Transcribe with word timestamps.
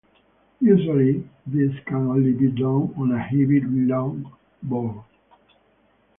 Usually 0.61 1.23
this 1.45 1.71
can 1.85 2.07
only 2.09 2.31
be 2.33 2.47
done 2.49 2.91
on 2.97 3.11
a 3.11 3.21
heavy 3.21 3.61
longboard. 3.61 5.03